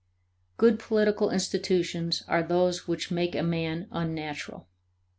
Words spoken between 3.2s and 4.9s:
a man unnatural."